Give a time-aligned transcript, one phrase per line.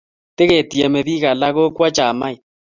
[0.35, 2.39] tiketieme biik alak kokwa chamait